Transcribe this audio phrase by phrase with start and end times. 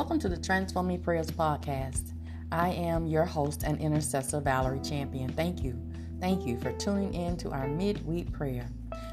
[0.00, 2.14] Welcome to the Transforming Prayers podcast.
[2.50, 5.28] I am your host and intercessor, Valerie Champion.
[5.30, 5.78] Thank you.
[6.20, 8.66] Thank you for tuning in to our midweek prayer.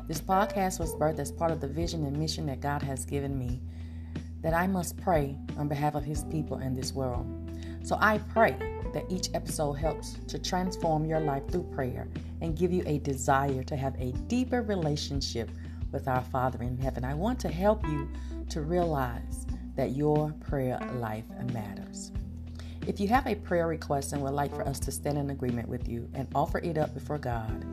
[0.07, 3.37] This podcast was birthed as part of the vision and mission that God has given
[3.37, 3.61] me
[4.39, 7.27] that I must pray on behalf of His people in this world.
[7.83, 8.55] So I pray
[8.93, 12.07] that each episode helps to transform your life through prayer
[12.39, 15.51] and give you a desire to have a deeper relationship
[15.91, 17.03] with our Father in heaven.
[17.03, 18.09] I want to help you
[18.51, 19.46] to realize
[19.77, 21.23] that your prayer life
[21.53, 22.11] matters.
[22.85, 25.69] If you have a prayer request and would like for us to stand in agreement
[25.69, 27.65] with you and offer it up before God,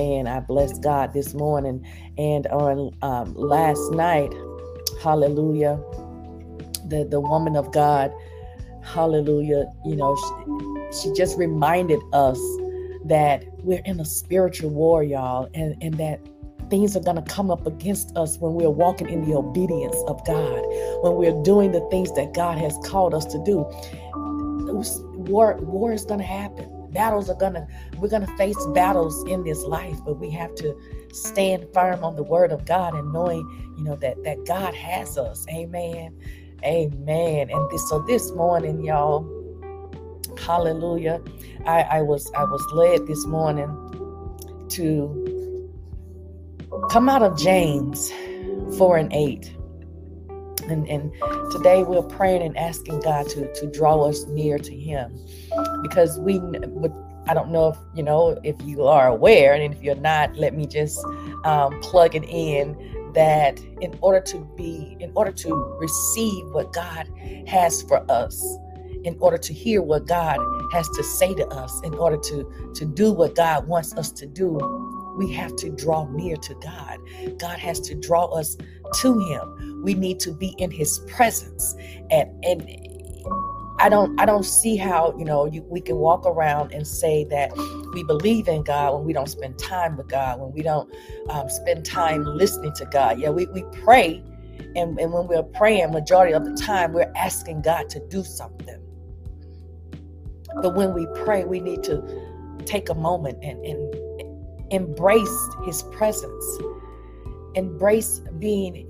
[0.00, 4.32] And I bless God this morning and on um, last night,
[5.02, 5.78] hallelujah,
[6.90, 8.12] the, the woman of God,
[8.82, 10.16] hallelujah, you know,
[10.92, 12.38] she, she just reminded us
[13.06, 16.20] that we're in a spiritual war, y'all, and, and that
[16.70, 20.24] things are going to come up against us when we're walking in the obedience of
[20.24, 20.62] God,
[21.02, 23.66] when we're doing the things that God has called us to do.
[25.14, 26.70] War, war is going to happen.
[26.92, 27.66] Battles are going to,
[27.98, 30.76] we're going to face battles in this life, but we have to
[31.12, 35.18] stand firm on the word of God and knowing, you know, that, that God has
[35.18, 35.46] us.
[35.50, 36.16] Amen.
[36.64, 37.50] Amen.
[37.50, 39.26] And this, so this morning, y'all,
[40.38, 41.22] hallelujah,
[41.66, 43.68] I, I was, I was led this morning
[44.70, 45.30] to
[46.90, 48.10] come out of James
[48.76, 49.56] 4 and 8.
[50.68, 51.12] And, and
[51.50, 55.18] today we're praying and asking God to, to draw us near to Him
[55.82, 56.40] because we,
[57.26, 60.54] I don't know if you know if you are aware, and if you're not, let
[60.54, 61.04] me just
[61.44, 62.76] um, plug it in
[63.14, 67.08] that in order to be, in order to receive what God
[67.46, 68.42] has for us,
[69.04, 70.38] in order to hear what God
[70.72, 74.26] has to say to us, in order to to do what God wants us to
[74.26, 74.58] do,
[75.16, 76.98] we have to draw near to God.
[77.38, 78.56] God has to draw us
[78.96, 79.82] to Him.
[79.82, 81.74] We need to be in His presence.
[82.10, 82.89] And and
[83.80, 87.24] I don't I don't see how you know you, we can walk around and say
[87.24, 87.50] that
[87.94, 90.92] we believe in God when we don't spend time with God, when we don't
[91.30, 93.18] um, spend time listening to God.
[93.18, 94.22] Yeah, we, we pray,
[94.76, 98.78] and, and when we're praying, majority of the time we're asking God to do something.
[100.60, 102.02] But when we pray, we need to
[102.66, 106.58] take a moment and, and embrace his presence,
[107.54, 108.89] embrace being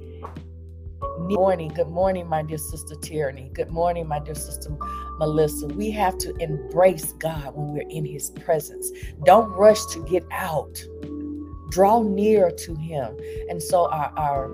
[1.20, 1.68] Good morning.
[1.68, 3.50] Good morning, my dear sister Tyranny.
[3.52, 4.74] Good morning, my dear sister
[5.18, 5.66] Melissa.
[5.66, 8.90] We have to embrace God when we're in his presence.
[9.24, 10.82] Don't rush to get out.
[11.70, 13.16] Draw near to him.
[13.50, 14.50] And so our, our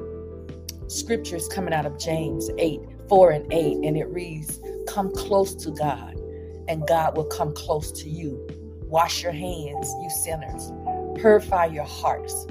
[0.89, 5.55] scripture is coming out of James 8, 4 and 8, and it reads, Come close
[5.55, 6.21] to God,
[6.69, 8.45] and God will come close to you.
[8.83, 10.73] Wash your hands, you sinners
[11.21, 12.47] Purify your hearts,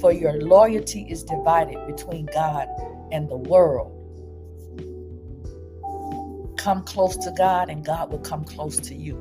[0.00, 2.68] for your loyalty is divided between God
[3.12, 3.98] and the world.
[6.58, 9.16] Come close to God, and God will come close to you.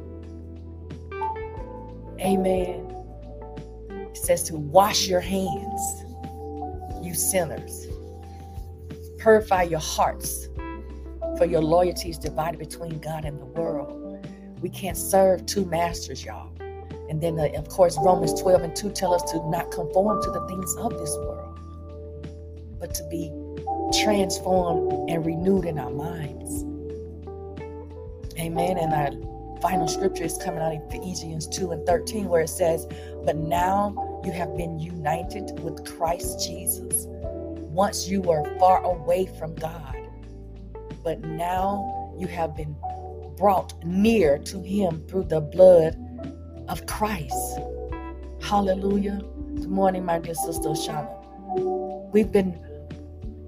[2.20, 2.88] Amen.
[3.90, 6.06] It says to wash your hands,
[7.02, 7.88] you sinners.
[9.20, 10.48] Purify your hearts,
[11.38, 13.98] for your loyalty is divided between God and the world.
[14.62, 16.52] We can't serve two masters, y'all.
[17.10, 20.32] And then, uh, of course, Romans 12 and 2 tell us to not conform to
[20.32, 21.60] the things of this world,
[22.80, 23.32] but to be
[23.92, 26.64] transformed and renewed in our minds.
[28.40, 28.78] Amen.
[28.78, 32.88] And our final scripture is coming out of Ephesians 2 and 13, where it says,
[33.24, 37.06] But now you have been united with Christ Jesus.
[37.08, 39.98] Once you were far away from God,
[41.04, 42.76] but now you have been
[43.38, 45.98] brought near to Him through the blood
[46.68, 47.60] of Christ.
[48.42, 49.22] Hallelujah.
[49.56, 51.10] Good morning, my dear sister Shana.
[52.12, 52.60] We've been,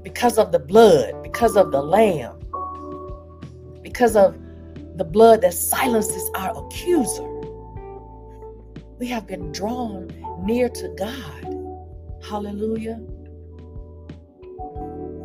[0.04, 2.40] because of the blood, because of the Lamb,
[3.82, 4.38] because of
[4.98, 7.28] the blood that silences our accuser,
[9.00, 10.10] we have been drawn
[10.46, 12.24] near to God.
[12.24, 13.02] Hallelujah.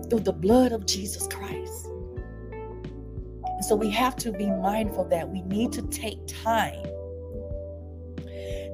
[0.09, 1.87] Through the blood of Jesus Christ.
[3.45, 6.87] And so we have to be mindful that we need to take time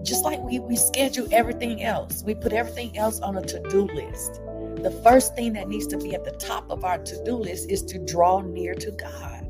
[0.05, 3.87] just like we, we schedule everything else, we put everything else on a to do
[3.87, 4.41] list.
[4.83, 7.71] The first thing that needs to be at the top of our to do list
[7.71, 9.41] is to draw near to God.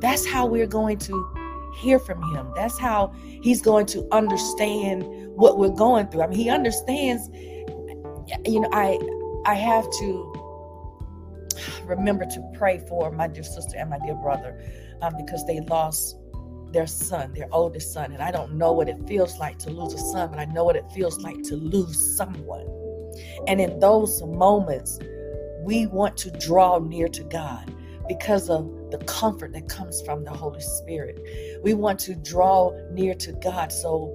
[0.00, 1.36] That's how we're going to
[1.76, 2.50] hear from Him.
[2.54, 3.12] That's how
[3.42, 5.04] He's going to understand
[5.36, 6.22] what we're going through.
[6.22, 7.28] I mean, He understands.
[8.44, 8.98] You know, I
[9.46, 10.32] I have to
[11.84, 14.62] remember to pray for my dear sister and my dear brother
[15.00, 16.16] um, because they lost
[16.72, 18.12] their son, their oldest son.
[18.12, 20.64] And I don't know what it feels like to lose a son, but I know
[20.64, 22.66] what it feels like to lose someone.
[23.46, 24.98] And in those moments,
[25.62, 27.74] we want to draw near to God
[28.08, 31.20] because of the comfort that comes from the Holy Spirit.
[31.62, 34.14] We want to draw near to God so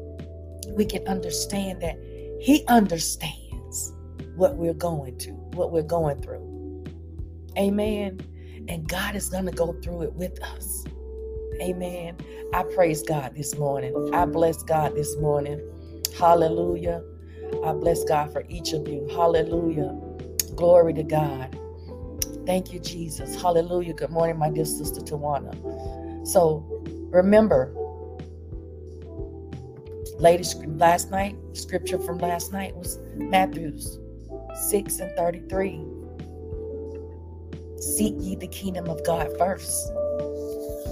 [0.71, 1.97] we can understand that
[2.39, 3.94] He understands
[4.35, 6.85] what we're going to, what we're going through.
[7.57, 8.19] Amen.
[8.67, 10.85] And God is going to go through it with us.
[11.61, 12.17] Amen.
[12.53, 14.09] I praise God this morning.
[14.13, 15.61] I bless God this morning.
[16.17, 17.03] Hallelujah.
[17.63, 19.07] I bless God for each of you.
[19.11, 19.95] Hallelujah.
[20.55, 21.57] Glory to God.
[22.45, 23.41] Thank you, Jesus.
[23.41, 23.94] Hallelujah.
[23.94, 25.53] Good morning, my dear sister Tawana.
[26.27, 26.65] So
[27.11, 27.73] remember,
[30.19, 34.00] latest last night, scripture from last night was Matthew's
[34.69, 35.85] 6 and 33.
[37.79, 39.89] Seek ye the kingdom of God first,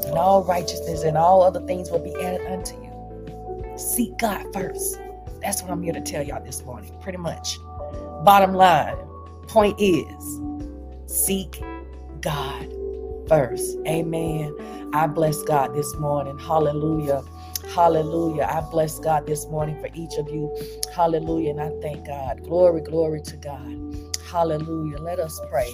[0.06, 3.78] and all righteousness and all other things will be added unto you.
[3.78, 5.00] Seek God first.
[5.42, 7.58] That's what I'm here to tell y'all this morning, pretty much.
[8.24, 8.98] Bottom line,
[9.48, 10.42] point is
[11.08, 11.62] seek
[12.22, 12.72] God
[13.28, 13.78] first.
[13.88, 14.56] Amen.
[14.94, 16.38] I bless God this morning.
[16.38, 17.24] Hallelujah.
[17.74, 18.44] Hallelujah.
[18.44, 20.56] I bless God this morning for each of you.
[20.94, 21.52] Hallelujah.
[21.52, 22.44] And I thank God.
[22.44, 24.06] Glory, glory to God.
[24.30, 25.00] Hallelujah.
[25.00, 25.74] Let us pray.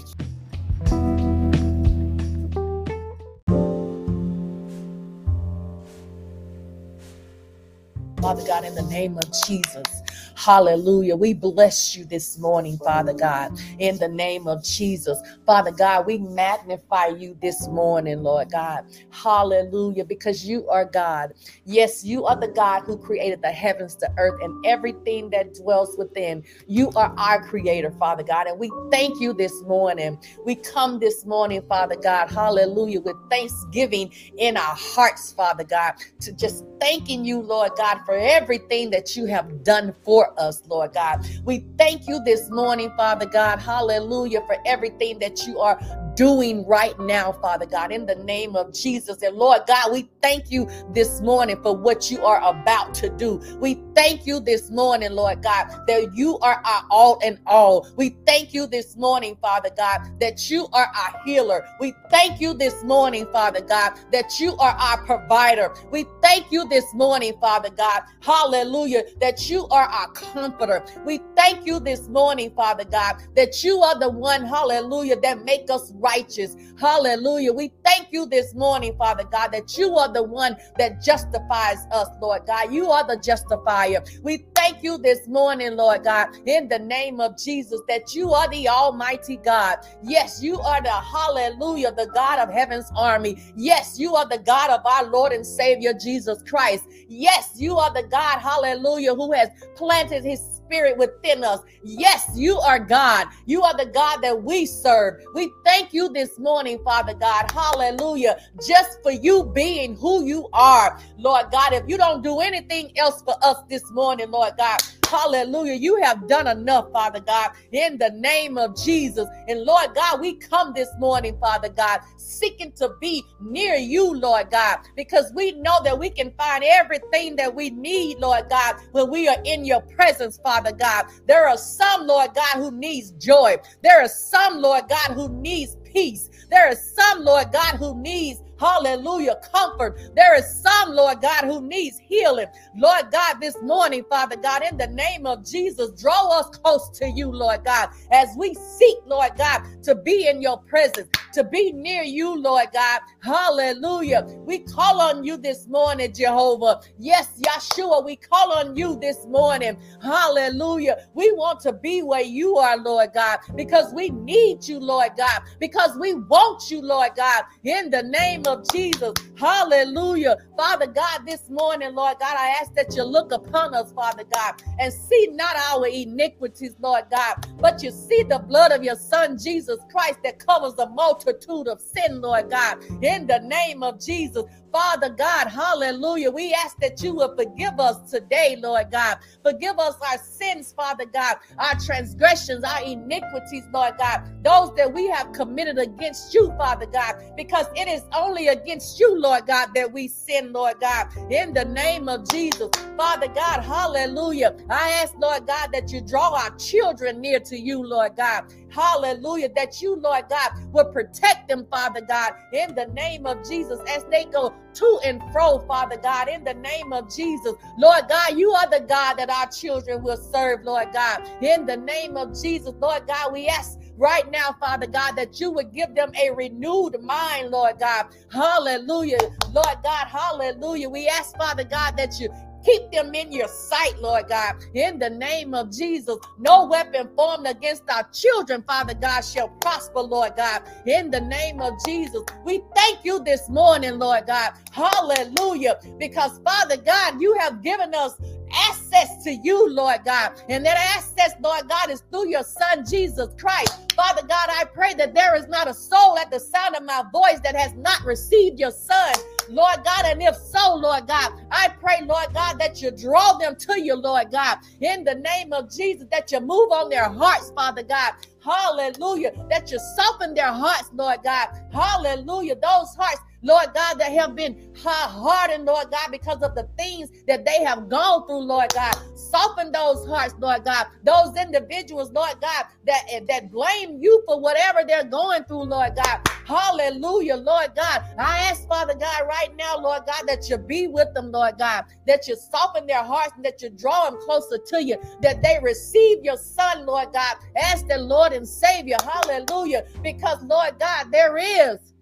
[8.38, 10.04] Father God, in the name of Jesus.
[10.36, 11.16] Hallelujah.
[11.16, 15.20] We bless you this morning, Father God, in the name of Jesus.
[15.48, 18.86] Father God, we magnify you this morning, Lord God.
[19.10, 21.34] Hallelujah, because you are God.
[21.66, 25.98] Yes, you are the God who created the heavens, the earth, and everything that dwells
[25.98, 26.44] within.
[26.68, 30.20] You are our creator, Father God, and we thank you this morning.
[30.46, 36.32] We come this morning, Father God, hallelujah, with thanksgiving in our hearts, Father God, to
[36.32, 41.26] just thanking you, Lord God, for everything that you have done for us, Lord God.
[41.44, 43.60] We thank you this morning, Father God.
[43.60, 45.80] Hallelujah, for everything that you are
[46.18, 49.22] doing right now, Father God, in the name of Jesus.
[49.22, 53.40] And Lord God, we thank you this morning for what you are about to do.
[53.60, 57.88] We thank you this morning, Lord God, that you are our all in all.
[57.96, 61.68] We thank you this morning, Father God, that you are our healer.
[61.80, 65.74] We thank you this morning, Father God, that you are our provider.
[65.92, 70.84] We thank you this morning, Father God, hallelujah, that you are our comforter.
[71.06, 75.70] We thank you this morning, Father God, that you are the one, hallelujah, that make
[75.70, 76.56] us righteous.
[76.80, 77.52] Hallelujah.
[77.52, 82.08] We thank you this morning, Father God, that you are the one that justifies us,
[82.22, 82.72] Lord God.
[82.72, 84.04] You are the justifier.
[84.22, 88.50] We thank you this morning, Lord God, in the name of Jesus, that you are
[88.50, 89.78] the Almighty God.
[90.02, 93.42] Yes, you are the hallelujah, the God of heaven's army.
[93.56, 96.86] Yes, you are the God of our Lord and Savior Jesus Christ.
[97.08, 101.62] Yes, you are the God, hallelujah, who has planted his spirit within us.
[101.84, 103.28] Yes, you are God.
[103.46, 105.22] You are the God that we serve.
[105.34, 107.50] We thank you this morning, Father God.
[107.52, 108.38] Hallelujah.
[108.68, 111.74] Just for you being who you are, Lord God.
[111.74, 115.76] If you don't do anything else for us this morning, Lord God, Hallelujah.
[115.76, 119.28] You have done enough, Father God, in the name of Jesus.
[119.48, 124.52] And Lord God, we come this morning, Father God, seeking to be near you, Lord
[124.52, 129.10] God, because we know that we can find everything that we need, Lord God, when
[129.10, 131.06] we are in your presence, Father God.
[131.26, 133.56] There are some, Lord God, who needs joy.
[133.84, 136.30] There are some, Lord God, who needs peace.
[136.50, 139.36] There are some, Lord God, who needs Hallelujah.
[139.54, 139.98] Comfort.
[140.16, 142.48] There is some, Lord God, who needs healing.
[142.76, 147.10] Lord God, this morning, Father God, in the name of Jesus, draw us close to
[147.10, 151.72] you, Lord God, as we seek, Lord God, to be in your presence, to be
[151.72, 153.02] near you, Lord God.
[153.22, 154.26] Hallelujah.
[154.46, 156.82] We call on you this morning, Jehovah.
[156.98, 159.78] Yes, Yeshua, we call on you this morning.
[160.02, 160.98] Hallelujah.
[161.14, 165.42] We want to be where you are, Lord God, because we need you, Lord God,
[165.60, 169.14] because we want you, Lord God, in the name of Jesus.
[169.38, 170.36] Hallelujah.
[170.58, 174.62] Father God, this morning, Lord God, I ask that you look upon us, Father God,
[174.80, 179.38] and see not our iniquities, Lord God, but you see the blood of your Son,
[179.38, 184.44] Jesus Christ, that covers the multitude of sin, Lord God, in the name of Jesus.
[184.78, 189.18] Father God, hallelujah, we ask that you will forgive us today, Lord God.
[189.42, 195.08] Forgive us our sins, Father God, our transgressions, our iniquities, Lord God, those that we
[195.08, 199.92] have committed against you, Father God, because it is only against you, Lord God, that
[199.92, 202.70] we sin, Lord God, in the name of Jesus.
[202.96, 204.56] Father God, hallelujah.
[204.70, 208.44] I ask, Lord God, that you draw our children near to you, Lord God.
[208.70, 209.50] Hallelujah.
[209.56, 214.04] That you, Lord God, will protect them, Father God, in the name of Jesus as
[214.12, 217.54] they go to and fro, Father God, in the name of Jesus.
[217.78, 221.78] Lord God, you are the God that our children will serve, Lord God, in the
[221.78, 222.74] name of Jesus.
[222.80, 227.02] Lord God, we ask right now, Father God, that you would give them a renewed
[227.02, 228.08] mind, Lord God.
[228.32, 229.20] Hallelujah.
[229.52, 230.90] Lord God, hallelujah.
[230.90, 232.30] We ask, Father God, that you
[232.68, 234.56] Keep them in your sight, Lord God.
[234.74, 240.02] In the name of Jesus, no weapon formed against our children, Father God, shall prosper,
[240.02, 240.64] Lord God.
[240.86, 244.52] In the name of Jesus, we thank you this morning, Lord God.
[244.74, 245.80] Hallelujah.
[245.98, 248.20] Because, Father God, you have given us
[248.52, 250.34] access to you, Lord God.
[250.50, 253.94] And that access, Lord God, is through your Son, Jesus Christ.
[253.96, 257.04] Father God, I pray that there is not a soul at the sound of my
[257.14, 259.14] voice that has not received your Son.
[259.50, 263.56] Lord God, and if so, Lord God, I pray, Lord God, that you draw them
[263.56, 267.52] to you, Lord God, in the name of Jesus, that you move on their hearts,
[267.56, 268.14] Father God.
[268.44, 269.32] Hallelujah.
[269.50, 271.50] That you soften their hearts, Lord God.
[271.74, 272.56] Hallelujah.
[272.56, 277.46] Those hearts Lord God, that have been hardened, Lord God, because of the things that
[277.46, 278.94] they have gone through, Lord God.
[279.16, 280.88] Soften those hearts, Lord God.
[281.04, 285.96] Those individuals, Lord God, that, eh, that blame you for whatever they're going through, Lord
[285.96, 286.20] God.
[286.46, 288.04] Hallelujah, Lord God.
[288.18, 291.86] I ask, Father God, right now, Lord God, that you be with them, Lord God,
[292.06, 295.58] that you soften their hearts and that you draw them closer to you, that they
[295.62, 298.98] receive your Son, Lord God, as their Lord and Savior.
[299.04, 299.86] Hallelujah.
[300.04, 301.94] Because, Lord God, there is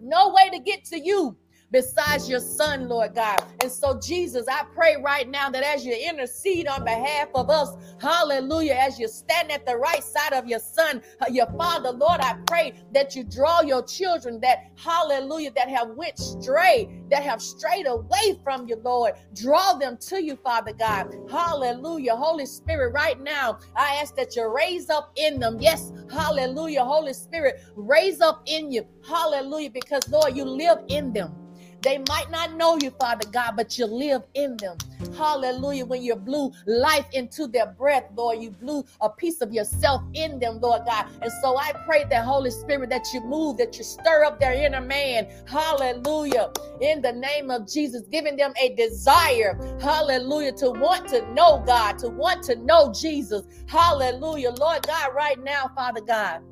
[0.00, 1.36] no way to get to you
[1.70, 3.40] besides your son, Lord God.
[3.62, 7.70] And so, Jesus, I pray right now that as you intercede on behalf of us,
[8.00, 12.20] hallelujah, as you stand at the right side of your son, uh, your father, Lord,
[12.20, 17.42] I pray that you draw your children that, hallelujah, that have went stray, that have
[17.42, 19.14] strayed away from you, Lord.
[19.34, 21.08] Draw them to you, Father God.
[21.30, 22.16] Hallelujah.
[22.16, 25.58] Holy Spirit, right now, I ask that you raise up in them.
[25.60, 26.84] Yes, hallelujah.
[26.84, 28.84] Holy Spirit, raise up in you.
[29.06, 29.70] Hallelujah.
[29.70, 31.34] Because, Lord, you live in them.
[31.82, 34.76] They might not know you, Father God, but you live in them.
[35.16, 35.86] Hallelujah.
[35.86, 40.40] When you blew life into their breath, Lord, you blew a piece of yourself in
[40.40, 41.06] them, Lord God.
[41.22, 44.54] And so I pray that Holy Spirit that you move, that you stir up their
[44.54, 45.28] inner man.
[45.46, 46.50] Hallelujah.
[46.80, 51.98] In the name of Jesus, giving them a desire, hallelujah, to want to know God,
[51.98, 53.44] to want to know Jesus.
[53.68, 54.50] Hallelujah.
[54.58, 56.42] Lord God, right now, Father God.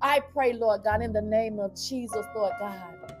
[0.00, 3.17] I pray, Lord God, in the name of Jesus, Lord God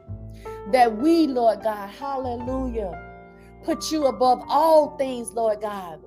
[0.72, 2.92] that we, Lord God, hallelujah,
[3.64, 6.00] put you above all things, Lord God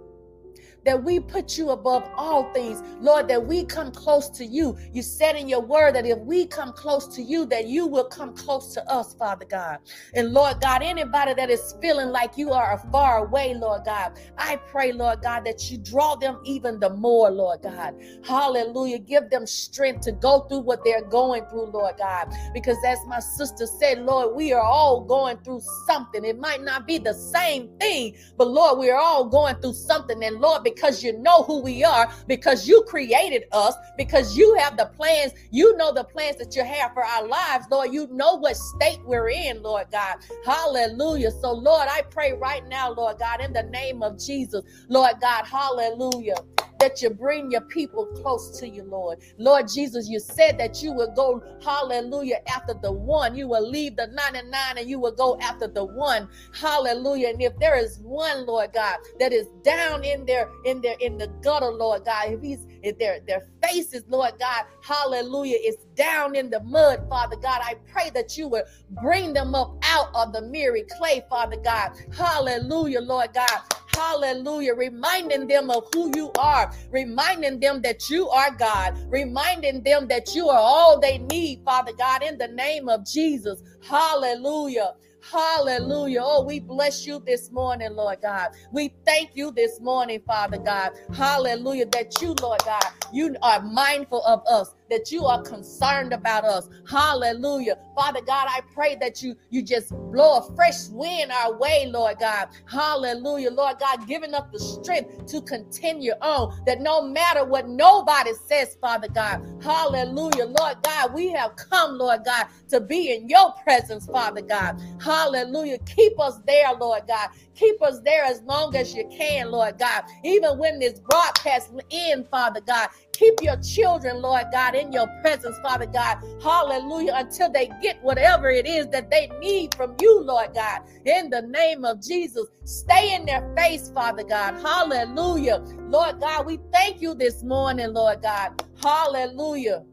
[0.85, 4.77] that we put you above all things, Lord, that we come close to you.
[4.91, 8.05] You said in your word that if we come close to you, that you will
[8.05, 9.79] come close to us, Father God.
[10.13, 14.17] And Lord God, anybody that is feeling like you are a far away, Lord God,
[14.37, 17.95] I pray, Lord God, that you draw them even the more, Lord God.
[18.23, 18.99] Hallelujah.
[18.99, 22.33] Give them strength to go through what they're going through, Lord God.
[22.53, 26.25] Because as my sister said, Lord, we are all going through something.
[26.25, 30.23] It might not be the same thing, but Lord, we are all going through something.
[30.23, 34.77] And Lord, because you know who we are, because you created us, because you have
[34.77, 37.93] the plans, you know the plans that you have for our lives, Lord.
[37.93, 40.17] You know what state we're in, Lord God.
[40.45, 41.31] Hallelujah.
[41.31, 45.45] So, Lord, I pray right now, Lord God, in the name of Jesus, Lord God,
[45.45, 46.35] hallelujah
[46.81, 49.19] that you bring your people close to you, Lord.
[49.39, 53.35] Lord Jesus, you said that you would go, hallelujah, after the one.
[53.37, 56.29] You will leave the 99 and you will go after the one.
[56.53, 57.29] Hallelujah.
[57.29, 61.17] And if there is one, Lord God, that is down in there, in there, in
[61.17, 66.35] the gutter, Lord God, if he's if their their faces, Lord God, hallelujah, is down
[66.35, 67.61] in the mud, Father God.
[67.63, 71.91] I pray that you would bring them up out of the miry clay, Father God.
[72.15, 73.61] Hallelujah, Lord God.
[73.95, 74.73] Hallelujah.
[74.75, 80.33] Reminding them of who you are, reminding them that you are God, reminding them that
[80.35, 83.61] you are all they need, Father God, in the name of Jesus.
[83.81, 84.93] Hallelujah.
[85.21, 86.21] Hallelujah.
[86.23, 88.49] Oh, we bless you this morning, Lord God.
[88.71, 90.91] We thank you this morning, Father God.
[91.13, 91.85] Hallelujah.
[91.87, 92.83] That you, Lord God,
[93.13, 96.69] you are mindful of us that you are concerned about us.
[96.87, 97.79] Hallelujah.
[97.95, 102.17] Father God, I pray that you you just blow a fresh wind our way, Lord
[102.19, 102.49] God.
[102.67, 103.51] Hallelujah.
[103.51, 106.55] Lord God, giving us the strength to continue on.
[106.67, 109.41] That no matter what nobody says, Father God.
[109.61, 110.45] Hallelujah.
[110.45, 114.75] Lord God, we have come, Lord God, to be in your presence, Father God.
[115.01, 115.79] Hallelujah.
[115.79, 117.29] Keep us there, Lord God.
[117.61, 120.05] Keep us there as long as you can, Lord God.
[120.23, 125.55] Even when this broadcast ends, Father God, keep your children, Lord God, in your presence,
[125.61, 126.17] Father God.
[126.41, 127.13] Hallelujah.
[127.13, 130.81] Until they get whatever it is that they need from you, Lord God.
[131.05, 134.55] In the name of Jesus, stay in their face, Father God.
[134.59, 135.63] Hallelujah.
[135.81, 138.65] Lord God, we thank you this morning, Lord God.
[138.81, 139.85] Hallelujah.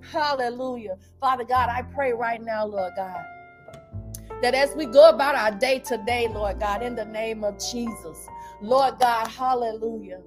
[0.00, 0.96] Hallelujah.
[1.20, 3.24] Father God, I pray right now, Lord God
[4.42, 8.28] that as we go about our day today, Lord God, in the name of Jesus,
[8.60, 10.20] Lord God, hallelujah,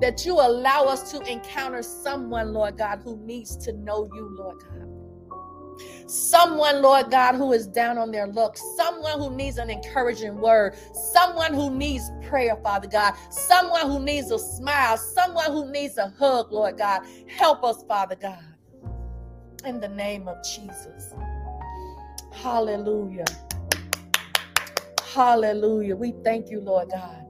[0.00, 4.60] that you allow us to encounter someone, Lord God, who needs to know you, Lord
[4.60, 4.88] God.
[6.06, 8.56] Someone, Lord God, who is down on their luck.
[8.76, 10.76] Someone who needs an encouraging word.
[10.92, 13.14] Someone who needs prayer, Father God.
[13.30, 14.96] Someone who needs a smile.
[14.96, 17.02] Someone who needs a hug, Lord God.
[17.26, 18.44] Help us, Father God.
[19.64, 21.14] In the name of Jesus.
[22.42, 23.24] Hallelujah.
[25.14, 25.94] Hallelujah.
[25.94, 27.24] We thank you, Lord God,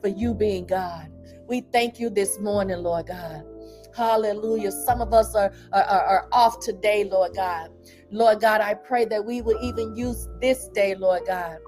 [0.00, 1.12] for you being God.
[1.46, 3.44] We thank you this morning, Lord God.
[3.94, 4.72] Hallelujah.
[4.72, 7.70] Some of us are, are, are off today, Lord God.
[8.10, 11.58] Lord God, I pray that we would even use this day, Lord God,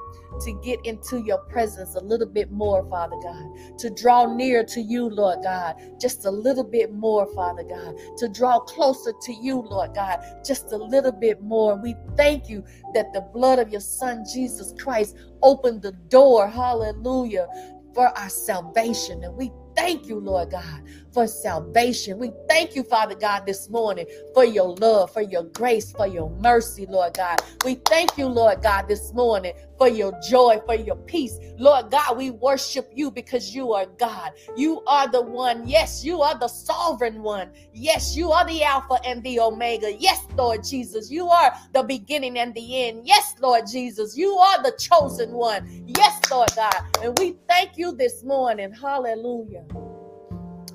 [0.41, 4.81] to get into your presence a little bit more, Father God, to draw near to
[4.81, 9.61] you, Lord God, just a little bit more, Father God, to draw closer to you,
[9.61, 11.77] Lord God, just a little bit more.
[11.77, 12.65] We thank you
[12.95, 17.49] that the blood of your Son, Jesus Christ, opened the door, hallelujah,
[17.95, 19.23] for our salvation.
[19.25, 20.83] And we thank you, Lord God,
[21.15, 22.19] for salvation.
[22.19, 26.29] We thank you, Father God, this morning for your love, for your grace, for your
[26.41, 27.41] mercy, Lord God.
[27.65, 31.39] We thank you, Lord God, this morning for your joy, for your peace.
[31.57, 34.33] Lord God, we worship you because you are God.
[34.57, 35.69] You are the one.
[35.69, 37.53] Yes, you are the sovereign one.
[37.73, 39.93] Yes, you are the Alpha and the Omega.
[39.93, 43.03] Yes, Lord Jesus, you are the beginning and the end.
[43.05, 45.85] Yes, Lord Jesus, you are the chosen one.
[45.87, 46.75] Yes, Lord God.
[47.03, 48.73] And we thank you this morning.
[48.73, 49.65] Hallelujah.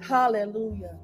[0.10, 0.98] Hallelujah.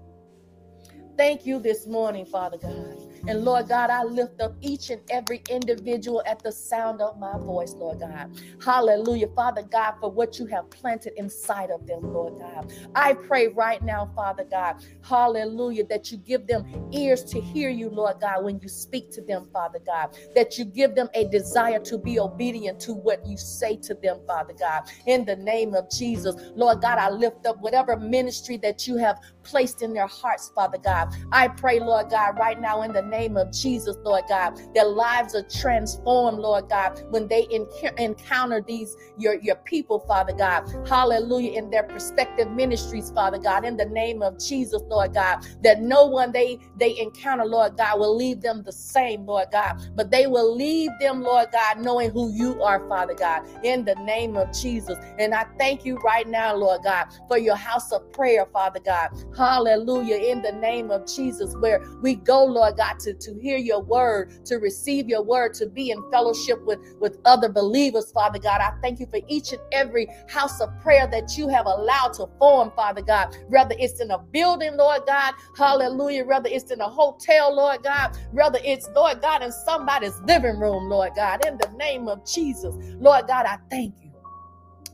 [1.15, 2.97] Thank you this morning, Father God.
[3.27, 7.37] And Lord God, I lift up each and every individual at the sound of my
[7.39, 8.31] voice, Lord God.
[8.63, 9.27] Hallelujah.
[9.35, 12.71] Father God, for what you have planted inside of them, Lord God.
[12.95, 17.89] I pray right now, Father God, hallelujah, that you give them ears to hear you,
[17.89, 20.17] Lord God, when you speak to them, Father God.
[20.35, 24.19] That you give them a desire to be obedient to what you say to them,
[24.27, 24.83] Father God.
[25.07, 29.19] In the name of Jesus, Lord God, I lift up whatever ministry that you have
[29.45, 31.15] placed in their hearts, Father God.
[31.31, 35.35] I pray, Lord God, right now in the name of Jesus, Lord God, their lives
[35.35, 40.65] are transformed, Lord God, when they enc- encounter these, your, your people, Father God.
[40.87, 41.53] Hallelujah.
[41.53, 46.05] In their prospective ministries, Father God, in the name of Jesus, Lord God, that no
[46.05, 50.27] one they, they encounter, Lord God, will leave them the same, Lord God, but they
[50.27, 54.51] will leave them, Lord God, knowing who you are, Father God, in the name of
[54.53, 54.97] Jesus.
[55.19, 59.09] And I thank you right now, Lord God, for your house of prayer, Father God.
[59.37, 60.17] Hallelujah.
[60.17, 64.45] In the name of Jesus, where we go, Lord God, to, to hear your word,
[64.45, 68.61] to receive your word, to be in fellowship with, with other believers, Father God.
[68.61, 72.27] I thank you for each and every house of prayer that you have allowed to
[72.39, 73.35] form, Father God.
[73.49, 76.25] Whether it's in a building, Lord God, hallelujah.
[76.25, 78.17] Whether it's in a hotel, Lord God.
[78.31, 81.45] Whether it's, Lord God, in somebody's living room, Lord God.
[81.45, 84.11] In the name of Jesus, Lord God, I thank you.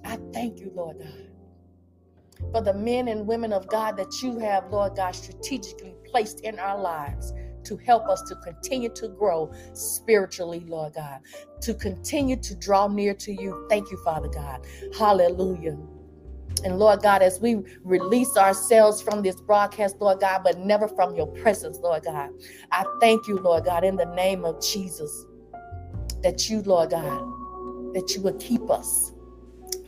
[0.06, 1.31] I thank you, Lord God
[2.52, 6.60] for the men and women of God that you have, Lord God, strategically placed in
[6.60, 7.34] our lives
[7.64, 11.20] to help us to continue to grow spiritually, Lord God,
[11.62, 13.66] to continue to draw near to you.
[13.70, 14.66] Thank you, Father God.
[14.98, 15.78] Hallelujah.
[16.64, 21.16] And Lord God, as we release ourselves from this broadcast, Lord God, but never from
[21.16, 22.30] your presence, Lord God,
[22.72, 25.26] I thank you, Lord God, in the name of Jesus,
[26.22, 27.20] that you, Lord God,
[27.94, 29.14] that you would keep us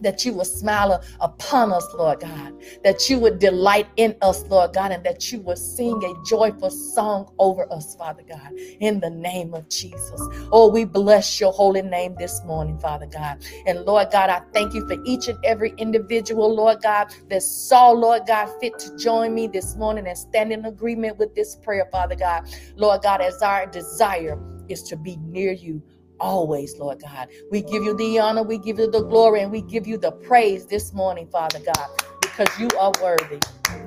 [0.04, 4.74] that you would smile upon us, Lord God, that you would delight in us, Lord
[4.74, 9.10] God, and that you would sing a joyful song over us, Father God, in the
[9.10, 10.22] name of Jesus.
[10.52, 13.44] Oh, we bless your holy name this morning, Father God.
[13.66, 17.92] And Lord God, I thank you for each and every individual, Lord God, that saw,
[17.92, 21.88] Lord God, fit to join me this morning and stand in agreement with this prayer,
[21.92, 22.48] Father God.
[22.76, 24.40] Lord God, as our desire
[24.70, 25.82] is to be near you
[26.20, 27.30] always, Lord God.
[27.52, 30.12] We give you the honor, we give you the glory, and we give you the
[30.14, 31.90] praise this morning, Father God,
[32.22, 33.40] because you are worthy.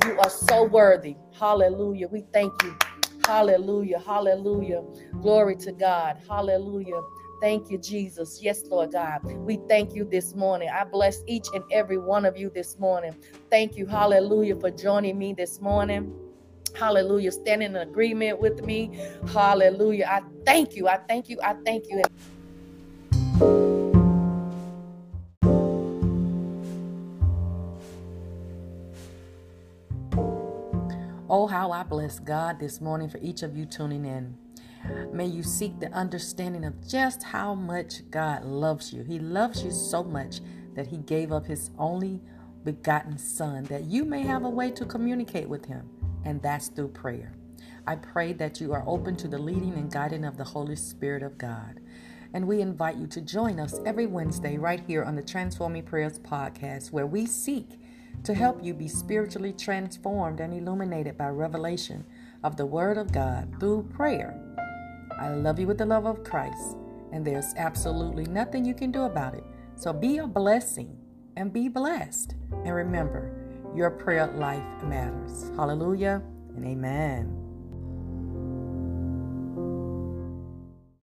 [0.07, 1.17] You are so worthy.
[1.39, 2.09] Hallelujah.
[2.09, 2.75] We thank you
[3.27, 4.01] Hallelujah.
[4.01, 4.83] Hallelujah.
[5.23, 6.19] Glory to God.
[6.29, 7.01] Hallelujah.
[7.43, 8.41] Thank you, Jesus.
[8.43, 9.21] Yes, Lord God.
[9.25, 10.71] We thank you this morning.
[10.73, 13.17] I bless each and every one of you this morning.
[13.51, 16.13] Thank you, hallelujah, for joining me this morning.
[16.79, 17.33] Hallelujah.
[17.33, 18.99] Standing in agreement with me.
[19.33, 20.07] Hallelujah.
[20.09, 20.89] I thank you.
[20.89, 21.39] I thank you.
[21.43, 22.03] I thank you.
[31.29, 34.37] Oh, how I bless God this morning for each of you tuning in.
[35.13, 39.03] May you seek the understanding of just how much God loves you.
[39.03, 40.41] He loves you so much
[40.75, 42.21] that He gave up His only
[42.65, 45.89] begotten Son that you may have a way to communicate with Him,
[46.27, 47.33] and that's through prayer.
[47.87, 51.23] I pray that you are open to the leading and guiding of the Holy Spirit
[51.23, 51.79] of God.
[52.35, 56.19] And we invite you to join us every Wednesday right here on the Transforming Prayers
[56.19, 57.79] podcast, where we seek
[58.25, 62.05] to help you be spiritually transformed and illuminated by revelation
[62.43, 64.37] of the Word of God through prayer.
[65.21, 66.77] I love you with the love of Christ,
[67.13, 69.45] and there's absolutely nothing you can do about it.
[69.77, 70.99] So be a blessing
[71.37, 72.35] and be blessed.
[72.65, 73.36] And remember,
[73.77, 75.51] your prayer life matters.
[75.57, 76.23] Hallelujah
[76.57, 77.46] and amen.